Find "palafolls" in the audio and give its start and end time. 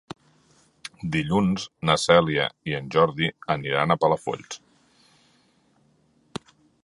4.05-4.61